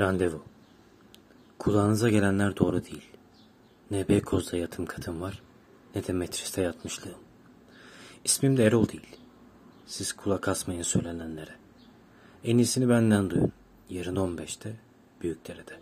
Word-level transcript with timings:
Randevu. 0.00 0.42
Kulağınıza 1.58 2.08
gelenler 2.10 2.56
doğru 2.56 2.84
değil. 2.84 3.10
Ne 3.90 4.08
Beykoz'da 4.08 4.56
yatım 4.56 4.86
katım 4.86 5.20
var, 5.20 5.42
ne 5.94 6.06
de 6.06 6.12
Metris'te 6.12 6.62
yatmışlığım. 6.62 7.18
İsmim 8.24 8.56
de 8.56 8.64
Erol 8.64 8.88
değil. 8.88 9.16
Siz 9.86 10.12
kulak 10.12 10.48
asmayın 10.48 10.82
söylenenlere. 10.82 11.54
En 12.44 12.58
iyisini 12.58 12.88
benden 12.88 13.30
duyun. 13.30 13.52
Yarın 13.90 14.16
15'te 14.16 14.72
Büyükdere'de. 15.22 15.78